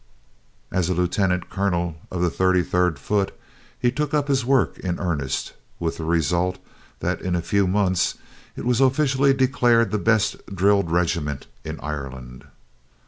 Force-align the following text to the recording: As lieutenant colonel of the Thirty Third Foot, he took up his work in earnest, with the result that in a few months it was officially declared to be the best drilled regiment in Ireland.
As 0.71 0.89
lieutenant 0.89 1.51
colonel 1.51 1.95
of 2.09 2.23
the 2.23 2.31
Thirty 2.31 2.63
Third 2.63 2.97
Foot, 2.97 3.37
he 3.79 3.91
took 3.91 4.15
up 4.15 4.29
his 4.29 4.43
work 4.43 4.79
in 4.79 4.97
earnest, 4.97 5.53
with 5.79 5.97
the 5.97 6.05
result 6.05 6.57
that 7.01 7.21
in 7.21 7.35
a 7.35 7.41
few 7.43 7.67
months 7.67 8.15
it 8.55 8.65
was 8.65 8.81
officially 8.81 9.31
declared 9.31 9.91
to 9.91 9.99
be 9.99 10.03
the 10.03 10.11
best 10.11 10.37
drilled 10.55 10.89
regiment 10.89 11.45
in 11.63 11.79
Ireland. 11.81 12.45